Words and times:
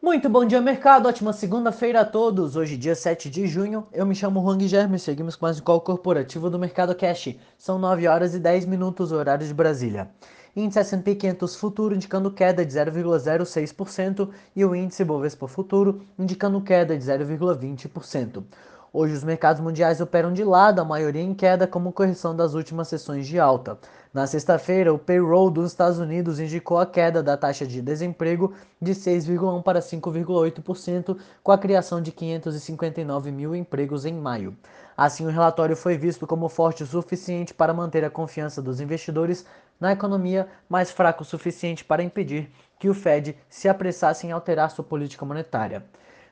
Muito 0.00 0.28
bom 0.28 0.44
dia, 0.44 0.60
mercado. 0.60 1.08
Ótima 1.08 1.32
segunda-feira 1.32 2.02
a 2.02 2.04
todos. 2.04 2.54
Hoje, 2.54 2.76
dia 2.76 2.94
7 2.94 3.28
de 3.28 3.48
junho. 3.48 3.84
Eu 3.92 4.06
me 4.06 4.14
chamo 4.14 4.40
Juan 4.40 4.56
Guilherme 4.56 4.94
e 4.94 4.98
seguimos 5.00 5.34
com 5.34 5.44
mais 5.44 5.58
um 5.58 5.64
call 5.64 5.80
corporativo 5.80 6.48
do 6.48 6.56
Mercado 6.56 6.94
Cash. 6.94 7.34
São 7.58 7.80
9 7.80 8.06
horas 8.06 8.32
e 8.32 8.38
10 8.38 8.64
minutos, 8.66 9.10
horário 9.10 9.44
de 9.44 9.52
Brasília. 9.52 10.08
Índice 10.54 10.78
S&P 10.78 11.16
500 11.16 11.56
Futuro 11.56 11.96
indicando 11.96 12.30
queda 12.30 12.64
de 12.64 12.72
0,06% 12.72 14.30
e 14.54 14.64
o 14.64 14.72
índice 14.72 15.04
Bovespa 15.04 15.48
Futuro 15.48 16.00
indicando 16.16 16.60
queda 16.60 16.96
de 16.96 17.04
0,20%. 17.04 18.44
Hoje 18.90 19.12
os 19.12 19.22
mercados 19.22 19.60
mundiais 19.60 20.00
operam 20.00 20.32
de 20.32 20.42
lado, 20.42 20.80
a 20.80 20.84
maioria 20.84 21.20
em 21.20 21.34
queda 21.34 21.66
como 21.66 21.92
correção 21.92 22.34
das 22.34 22.54
últimas 22.54 22.88
sessões 22.88 23.26
de 23.26 23.38
alta. 23.38 23.78
Na 24.14 24.26
sexta-feira, 24.26 24.94
o 24.94 24.98
payroll 24.98 25.50
dos 25.50 25.70
Estados 25.70 25.98
Unidos 25.98 26.40
indicou 26.40 26.78
a 26.78 26.86
queda 26.86 27.22
da 27.22 27.36
taxa 27.36 27.66
de 27.66 27.82
desemprego 27.82 28.54
de 28.80 28.92
6,1 28.92 29.62
para 29.62 29.80
5,8%, 29.80 31.18
com 31.42 31.52
a 31.52 31.58
criação 31.58 32.00
de 32.00 32.10
559 32.10 33.30
mil 33.30 33.54
empregos 33.54 34.06
em 34.06 34.14
maio. 34.14 34.56
Assim, 34.96 35.26
o 35.26 35.30
relatório 35.30 35.76
foi 35.76 35.98
visto 35.98 36.26
como 36.26 36.48
forte 36.48 36.82
o 36.82 36.86
suficiente 36.86 37.52
para 37.52 37.74
manter 37.74 38.06
a 38.06 38.10
confiança 38.10 38.62
dos 38.62 38.80
investidores 38.80 39.44
na 39.78 39.92
economia, 39.92 40.48
mas 40.66 40.90
fraco 40.90 41.22
o 41.22 41.26
suficiente 41.26 41.84
para 41.84 42.02
impedir 42.02 42.50
que 42.78 42.88
o 42.88 42.94
Fed 42.94 43.36
se 43.50 43.68
apressasse 43.68 44.26
em 44.26 44.32
alterar 44.32 44.70
sua 44.70 44.84
política 44.84 45.26
monetária. 45.26 45.84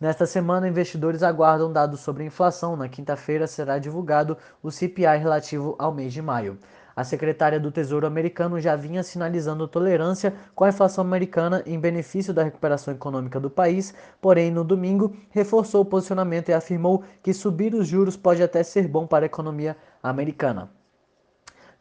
Nesta 0.00 0.24
semana, 0.24 0.66
investidores 0.66 1.22
aguardam 1.22 1.70
dados 1.70 2.00
sobre 2.00 2.22
a 2.22 2.26
inflação. 2.26 2.74
Na 2.74 2.88
quinta-feira 2.88 3.46
será 3.46 3.78
divulgado 3.78 4.34
o 4.62 4.70
CPI 4.70 5.18
relativo 5.18 5.76
ao 5.78 5.92
mês 5.92 6.10
de 6.14 6.22
maio. 6.22 6.58
A 6.96 7.04
secretária 7.04 7.60
do 7.60 7.70
Tesouro 7.70 8.06
americano 8.06 8.58
já 8.58 8.74
vinha 8.74 9.02
sinalizando 9.02 9.68
tolerância 9.68 10.32
com 10.54 10.64
a 10.64 10.70
inflação 10.70 11.04
americana 11.04 11.62
em 11.66 11.78
benefício 11.78 12.32
da 12.32 12.42
recuperação 12.42 12.94
econômica 12.94 13.38
do 13.38 13.50
país, 13.50 13.92
porém, 14.22 14.50
no 14.50 14.64
domingo, 14.64 15.14
reforçou 15.28 15.82
o 15.82 15.84
posicionamento 15.86 16.48
e 16.48 16.54
afirmou 16.54 17.04
que 17.22 17.34
subir 17.34 17.74
os 17.74 17.86
juros 17.86 18.16
pode 18.16 18.42
até 18.42 18.62
ser 18.62 18.88
bom 18.88 19.06
para 19.06 19.26
a 19.26 19.28
economia 19.28 19.76
americana. 20.02 20.79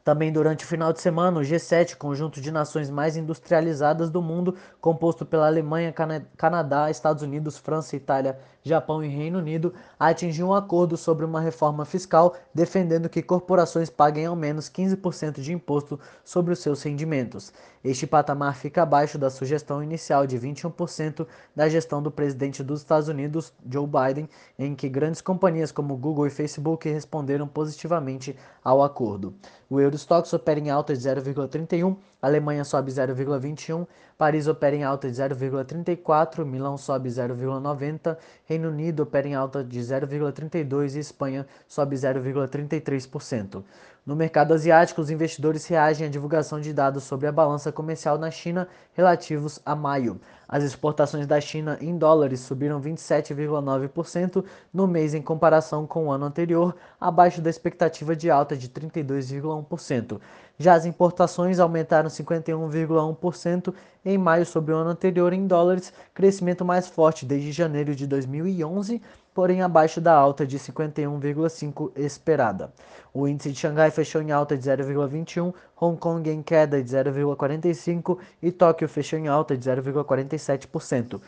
Também 0.10 0.32
durante 0.32 0.66
o 0.66 0.68
final 0.68 0.92
de 0.92 1.00
semana, 1.00 1.40
o 1.40 1.44
G7, 1.44 1.96
conjunto 1.96 2.42
de 2.42 2.52
nações 2.52 2.90
mais 2.90 3.16
industrializadas 3.16 4.10
do 4.10 4.24
mundo, 4.24 4.56
composto 4.82 5.24
pela 5.24 5.46
Alemanha, 5.46 5.94
Canadá, 6.36 6.90
Estados 6.90 7.22
Unidos, 7.22 7.60
França, 7.60 7.96
Itália, 7.96 8.40
Japão 8.64 9.04
e 9.04 9.08
Reino 9.08 9.38
Unido, 9.38 9.72
atingiu 10.00 10.48
um 10.48 10.54
acordo 10.56 10.98
sobre 10.98 11.24
uma 11.26 11.40
reforma 11.40 11.86
fiscal, 11.86 12.36
defendendo 12.54 13.08
que 13.08 13.22
corporações 13.22 13.88
paguem 13.90 14.26
ao 14.26 14.36
menos 14.36 14.68
15% 14.68 15.42
de 15.42 15.54
imposto 15.54 16.00
sobre 16.26 16.54
os 16.54 16.60
seus 16.60 16.82
rendimentos. 16.82 17.54
Este 17.84 18.06
patamar 18.06 18.56
fica 18.56 18.84
abaixo 18.84 19.18
da 19.18 19.30
sugestão 19.30 19.82
inicial 19.82 20.28
de 20.28 20.38
21% 20.38 21.26
da 21.56 21.70
gestão 21.70 22.02
do 22.02 22.12
presidente 22.12 22.62
dos 22.62 22.82
Estados 22.82 23.08
Unidos, 23.08 23.54
Joe 23.72 23.88
Biden, 23.88 24.28
em 24.58 24.76
que 24.76 24.90
grandes 24.90 25.22
companhias 25.22 25.72
como 25.72 25.96
Google 25.96 26.28
e 26.28 26.32
Facebook 26.32 26.90
responderam 26.90 27.48
positivamente 27.48 28.36
ao 28.62 28.84
acordo. 28.84 29.34
O 29.70 29.80
Eurostox 30.00 30.34
opera 30.34 30.60
em 30.60 30.70
alta 30.70 30.96
de 30.96 31.00
0,31, 31.00 31.98
Alemanha 32.22 32.66
sobe 32.66 32.92
0,21, 32.92 33.88
Paris 34.18 34.48
opera 34.48 34.76
em 34.76 34.84
alta 34.84 35.10
de 35.10 35.16
0,34, 35.16 36.44
Milão 36.44 36.78
sobe 36.78 37.08
0,90, 37.08 38.18
Reino 38.46 38.70
Unido 38.70 39.04
opera 39.04 39.28
em 39.28 39.36
alta 39.36 39.64
de 39.64 39.80
0,32 39.80 40.96
e 40.96 41.00
Espanha 41.00 41.48
sobe 41.68 41.96
0,33%. 41.96 43.64
No 44.06 44.16
mercado 44.16 44.54
asiático, 44.56 45.02
os 45.02 45.12
investidores 45.12 45.68
reagem 45.68 46.08
à 46.08 46.10
divulgação 46.10 46.60
de 46.60 46.74
dados 46.74 47.04
sobre 47.04 47.28
a 47.28 47.32
balança 47.32 47.72
comercial 47.72 48.18
na 48.18 48.32
China 48.32 48.68
relativos 48.94 49.62
a 49.64 49.76
maio. 49.76 50.20
As 50.48 50.64
exportações 50.64 51.28
da 51.28 51.40
China 51.40 51.78
em 51.80 51.96
dólares 51.96 52.40
subiram 52.40 52.82
27,9% 52.82 54.44
no 54.74 54.88
mês 54.88 55.14
em 55.14 55.22
comparação 55.22 55.86
com 55.86 56.08
o 56.08 56.12
ano 56.12 56.26
anterior, 56.26 56.76
abaixo 57.00 57.40
da 57.40 57.52
expectativa 57.52 58.16
de 58.16 58.32
alta 58.32 58.58
de 58.58 58.68
32,1%. 58.68 60.20
Já 60.58 60.74
as 60.74 60.86
importações 60.86 61.60
aumentaram 61.60 62.09
51,1% 62.10 63.74
em 64.06 64.18
maio 64.18 64.46
sobre 64.46 64.74
o 64.74 64.78
ano 64.78 64.90
anterior 64.90 65.34
em 65.34 65.48
dólares, 65.48 65.94
crescimento 66.14 66.66
mais 66.66 66.88
forte 66.88 67.26
desde 67.26 67.52
janeiro 67.52 67.96
de 67.96 68.06
2011, 68.06 69.02
porém 69.34 69.62
abaixo 69.62 70.02
da 70.02 70.14
alta 70.14 70.46
de 70.46 70.60
51,5 70.60 71.92
esperada. 71.96 72.74
O 73.14 73.28
índice 73.28 73.52
de 73.52 73.60
Xangai 73.60 73.92
fechou 73.92 74.22
em 74.22 74.32
alta 74.32 74.58
de 74.58 74.70
0,21, 74.70 75.54
Hong 75.80 75.98
Kong 75.98 76.30
em 76.30 76.42
queda 76.42 76.84
de 76.84 76.90
0,45 76.90 78.18
e 78.42 78.52
Tóquio 78.52 78.90
fechou 78.90 79.18
em 79.18 79.28
alta 79.28 79.56
de 79.56 79.70
0,47%. 79.70 81.22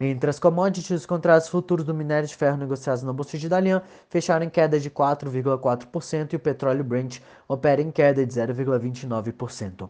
Entre 0.00 0.28
as 0.28 0.40
commodities, 0.40 0.90
os 0.90 1.06
contratos 1.06 1.48
futuros 1.48 1.84
do 1.84 1.94
minério 1.94 2.26
de 2.26 2.34
ferro 2.34 2.56
negociados 2.56 3.04
na 3.04 3.12
Bolsa 3.12 3.38
de 3.38 3.48
Dalian 3.48 3.80
fecharam 4.08 4.44
em 4.44 4.50
queda 4.50 4.80
de 4.80 4.90
4,4% 4.90 6.32
e 6.32 6.36
o 6.36 6.40
petróleo 6.40 6.82
Brent 6.82 7.20
opera 7.46 7.80
em 7.80 7.92
queda 7.92 8.26
de 8.26 8.32
0,29%. 8.34 9.88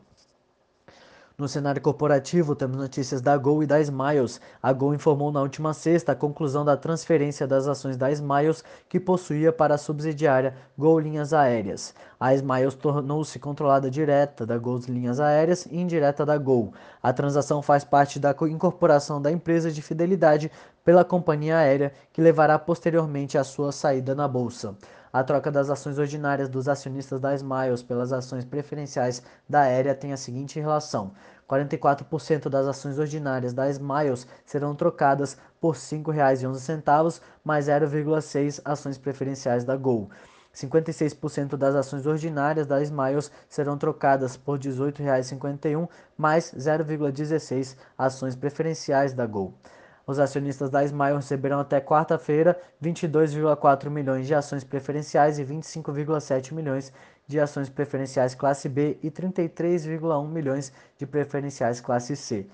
No 1.37 1.49
cenário 1.49 1.83
corporativo, 1.83 2.55
temos 2.55 2.77
notícias 2.77 3.21
da 3.21 3.37
Gol 3.37 3.65
e 3.65 3.67
da 3.67 3.81
Smiles. 3.81 4.41
A 4.63 4.73
Gol 4.73 4.95
informou 4.95 5.33
na 5.33 5.43
última 5.43 5.75
sexta 5.75 6.13
a 6.13 6.15
conclusão 6.15 6.65
da 6.65 6.77
transferência 6.77 7.45
das 7.45 7.67
ações 7.67 7.97
da 7.97 8.09
Smiles 8.13 8.63
que 8.89 9.01
possuía 9.01 9.53
para 9.53 9.75
a 9.75 9.79
subsidiária 9.79 10.55
Gol 10.79 11.01
Linhas 11.01 11.33
Aéreas. 11.33 11.93
A 12.21 12.33
Smiles 12.37 12.77
tornou-se 12.77 13.37
controlada 13.41 13.91
direta 13.91 14.47
da 14.47 14.57
Gol 14.57 14.79
Linhas 14.87 15.19
Aéreas 15.19 15.67
e 15.67 15.77
indireta 15.77 16.25
da 16.25 16.39
Gol. 16.39 16.73
A 17.03 17.13
transação 17.13 17.61
faz 17.61 17.83
parte 17.83 18.21
da 18.21 18.33
incorporação 18.43 19.21
da 19.21 19.33
empresa 19.33 19.73
de 19.73 19.83
fidelidade 19.83 20.53
pela 20.85 21.05
companhia 21.05 21.57
aérea, 21.59 21.93
que 22.13 22.21
levará 22.21 22.57
posteriormente 22.61 23.37
à 23.37 23.43
sua 23.43 23.73
saída 23.73 24.15
na 24.15 24.29
bolsa. 24.29 24.77
A 25.15 25.23
troca 25.23 25.49
das 25.49 25.71
ações 25.71 25.97
ordinárias 25.97 26.49
dos 26.49 26.67
acionistas 26.67 27.21
da 27.21 27.33
Smiles 27.37 27.85
pelas 27.85 28.13
ações 28.13 28.45
preferenciais 28.45 29.23
da 29.49 29.61
Aérea 29.61 29.95
tem 29.95 30.13
a 30.13 30.17
seguinte 30.17 30.59
relação: 30.59 31.13
44% 31.49 32.49
das 32.49 32.67
ações 32.67 32.99
ordinárias 32.99 33.53
da 33.53 33.71
Smiles 33.71 34.27
serão 34.45 34.75
trocadas 34.75 35.39
por 35.61 35.77
R$ 35.77 35.81
5,11, 35.81 37.21
mais 37.45 37.67
0,6 37.67 38.61
ações 38.65 38.99
preferenciais 38.99 39.63
da 39.63 39.77
Gol. 39.77 40.11
56% 40.53 41.57
das 41.57 41.77
ações 41.77 42.07
ordinárias 42.07 42.67
da 42.67 42.83
Smiles 42.83 43.31
serão 43.49 43.79
trocadas 43.79 44.37
por 44.37 44.59
R$ 44.59 44.69
18,51, 44.69 45.89
mais 46.19 46.53
0,16 46.53 47.77
ações 47.97 48.35
preferenciais 48.35 49.13
da 49.15 49.27
Gol. 49.27 49.55
Os 50.07 50.19
acionistas 50.19 50.69
da 50.69 50.85
Smile 50.85 51.17
receberão 51.17 51.61
até 51.61 51.81
quarta-feira 51.81 52.61
22,4 52.83 53.89
milhões 53.89 54.27
de 54.27 54.35
ações 54.35 54.63
preferenciais 54.63 55.39
e 55.39 55.45
25,7 55.45 56.53
milhões 56.53 56.93
de 57.27 57.41
ações 57.41 57.71
preferenciais 57.71 58.35
classe 58.35 58.69
B 58.69 58.99
e 59.03 59.11
33,1 59.11 60.29
milhões 60.29 60.73
de 60.99 61.07
preferenciais 61.07 61.81
classe 61.81 62.15
C. 62.17 62.47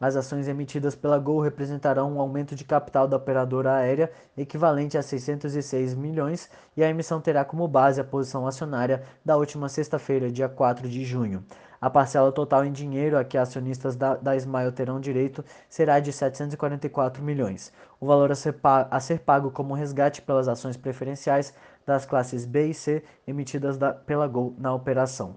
As 0.00 0.14
ações 0.14 0.46
emitidas 0.46 0.94
pela 0.94 1.18
Gol 1.18 1.40
representarão 1.40 2.12
um 2.12 2.20
aumento 2.20 2.54
de 2.54 2.62
capital 2.62 3.08
da 3.08 3.16
operadora 3.16 3.74
aérea 3.74 4.12
equivalente 4.36 4.96
a 4.96 5.02
606 5.02 5.94
milhões 5.94 6.48
e 6.76 6.84
a 6.84 6.88
emissão 6.88 7.20
terá 7.20 7.44
como 7.44 7.66
base 7.66 8.00
a 8.00 8.04
posição 8.04 8.46
acionária 8.46 9.02
da 9.24 9.36
última 9.36 9.68
sexta-feira, 9.68 10.30
dia 10.30 10.48
4 10.48 10.88
de 10.88 11.04
junho. 11.04 11.42
A 11.80 11.88
parcela 11.88 12.32
total 12.32 12.64
em 12.64 12.72
dinheiro 12.72 13.16
a 13.16 13.24
que 13.24 13.38
acionistas 13.38 13.94
da, 13.94 14.16
da 14.16 14.34
Smile 14.36 14.72
terão 14.72 15.00
direito 15.00 15.44
será 15.68 16.00
de 16.00 16.12
744 16.12 17.22
milhões. 17.22 17.72
O 18.00 18.06
valor 18.06 18.32
a 18.32 18.34
ser, 18.34 18.54
pago, 18.54 18.88
a 18.90 19.00
ser 19.00 19.20
pago 19.20 19.50
como 19.50 19.74
resgate 19.74 20.22
pelas 20.22 20.48
ações 20.48 20.76
preferenciais 20.76 21.54
das 21.86 22.04
classes 22.04 22.44
B 22.44 22.68
e 22.68 22.74
C 22.74 23.04
emitidas 23.26 23.78
da, 23.78 23.92
pela 23.92 24.26
Gol 24.26 24.54
na 24.58 24.74
operação. 24.74 25.36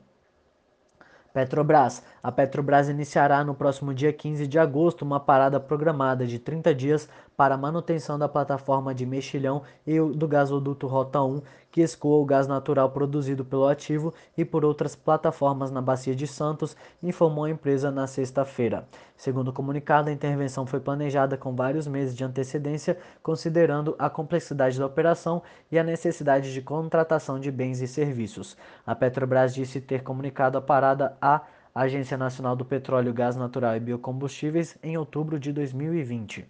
Petrobras. 1.34 2.03
A 2.22 2.31
Petrobras 2.31 2.90
iniciará 2.90 3.44
no 3.44 3.56
próximo 3.56 3.94
dia 3.94 4.12
15 4.12 4.46
de 4.47 4.59
agosto 4.59 5.03
uma 5.03 5.19
parada 5.19 5.59
programada 5.59 6.28
de 6.28 6.38
30 6.38 6.75
dias 6.75 7.10
para 7.36 7.56
a 7.56 7.57
manutenção 7.57 8.19
da 8.19 8.30
plataforma 8.30 8.94
de 8.94 9.06
mexilhão 9.06 9.63
e 9.86 10.00
do 10.00 10.28
gasoduto 10.28 10.88
Rota 10.88 11.22
1, 11.22 11.42
que 11.72 11.81
escoa 11.81 12.22
o 12.22 12.25
gás 12.25 12.48
natural 12.48 12.92
produzido 12.92 13.45
pelo 13.45 13.68
ativo 13.68 14.13
e 14.38 14.44
por 14.44 14.66
outras 14.66 14.95
plataformas 14.95 15.72
na 15.72 15.81
Bacia 15.81 16.13
de 16.13 16.28
Santos, 16.28 16.75
informou 17.01 17.45
a 17.45 17.50
empresa 17.50 17.89
na 17.89 18.06
sexta-feira. 18.06 18.86
Segundo 19.16 19.48
o 19.48 19.54
comunicado, 19.54 20.10
a 20.10 20.13
intervenção 20.13 20.66
foi 20.66 20.80
planejada 20.80 21.38
com 21.38 21.56
vários 21.56 21.88
meses 21.88 22.16
de 22.16 22.24
antecedência, 22.24 22.98
considerando 23.24 23.95
a 23.98 24.10
complexidade 24.10 24.78
da 24.78 24.86
operação 24.86 25.42
e 25.72 25.80
a 25.80 25.83
necessidade 25.83 26.54
de 26.54 26.62
contratação 26.62 27.39
de 27.39 27.50
bens 27.50 27.81
e 27.81 27.88
serviços. 27.88 28.57
A 28.86 28.94
Petrobras 28.94 29.54
disse 29.54 29.80
ter 29.80 30.04
comunicado 30.04 30.57
a 30.57 30.62
parada 30.62 31.18
à 31.22 31.42
Agência 31.74 32.18
Nacional 32.18 32.54
do 32.54 32.66
Petróleo, 32.66 33.13
Gás 33.13 33.38
Natural 33.38 33.78
e 33.78 33.80
Biocombustíveis 33.80 34.78
em 34.83 34.98
outubro 34.98 35.39
de 35.39 35.54
2020. 35.54 36.45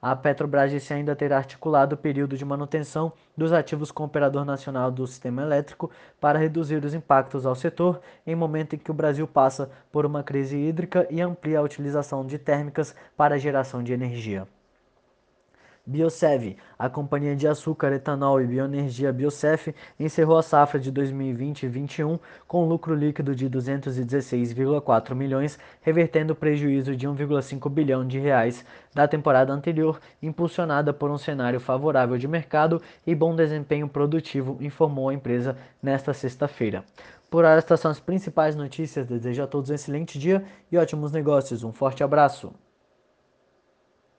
A 0.00 0.14
Petrobras 0.14 0.70
disse 0.70 0.92
ainda 0.92 1.16
ter 1.16 1.32
articulado 1.32 1.94
o 1.94 1.98
período 1.98 2.36
de 2.36 2.44
manutenção 2.44 3.12
dos 3.36 3.52
ativos 3.52 3.90
com 3.90 4.02
o 4.02 4.06
operador 4.06 4.44
nacional 4.44 4.90
do 4.90 5.06
sistema 5.06 5.42
elétrico 5.42 5.90
para 6.20 6.38
reduzir 6.38 6.84
os 6.84 6.94
impactos 6.94 7.46
ao 7.46 7.54
setor 7.54 8.00
em 8.26 8.34
momento 8.34 8.74
em 8.74 8.78
que 8.78 8.90
o 8.90 8.94
Brasil 8.94 9.26
passa 9.26 9.70
por 9.90 10.04
uma 10.06 10.22
crise 10.22 10.56
hídrica 10.56 11.06
e 11.10 11.20
amplia 11.20 11.58
a 11.58 11.62
utilização 11.62 12.26
de 12.26 12.38
térmicas 12.38 12.94
para 13.16 13.34
a 13.34 13.38
geração 13.38 13.82
de 13.82 13.92
energia. 13.92 14.46
Biosev, 15.86 16.56
a 16.76 16.88
companhia 16.88 17.36
de 17.36 17.46
açúcar, 17.46 17.92
etanol 17.92 18.40
e 18.40 18.46
bioenergia 18.46 19.12
Biosef, 19.12 19.72
encerrou 20.00 20.36
a 20.36 20.42
safra 20.42 20.80
de 20.80 20.90
2020-21 20.90 22.18
com 22.48 22.66
lucro 22.66 22.92
líquido 22.92 23.36
de 23.36 23.48
216,4 23.48 25.14
milhões, 25.14 25.56
revertendo 25.80 26.32
o 26.32 26.36
prejuízo 26.36 26.96
de 26.96 27.06
1,5 27.06 27.70
bilhão 27.70 28.04
de 28.04 28.18
reais 28.18 28.64
da 28.92 29.06
temporada 29.06 29.52
anterior, 29.52 30.00
impulsionada 30.20 30.92
por 30.92 31.08
um 31.08 31.18
cenário 31.18 31.60
favorável 31.60 32.18
de 32.18 32.26
mercado 32.26 32.82
e 33.06 33.14
bom 33.14 33.36
desempenho 33.36 33.88
produtivo, 33.88 34.58
informou 34.60 35.08
a 35.08 35.14
empresa 35.14 35.56
nesta 35.80 36.12
sexta-feira. 36.12 36.82
Por 37.30 37.44
hora, 37.44 37.58
estas 37.58 37.78
são 37.78 37.92
as 37.92 38.00
principais 38.00 38.56
notícias. 38.56 39.06
Desejo 39.06 39.42
a 39.42 39.46
todos 39.46 39.70
um 39.70 39.74
excelente 39.74 40.18
dia 40.18 40.44
e 40.70 40.76
ótimos 40.76 41.12
negócios. 41.12 41.62
Um 41.62 41.72
forte 41.72 42.02
abraço. 42.02 42.52